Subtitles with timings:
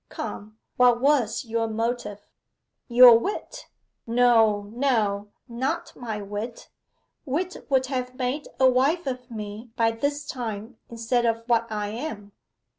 [0.09, 2.25] Come, what was your motive?'
[2.87, 3.67] 'Your wit.'
[4.07, 6.69] 'No, no; not my wit.
[7.23, 11.89] Wit would have made a wife of me by this time instead of what I
[11.89, 12.31] am.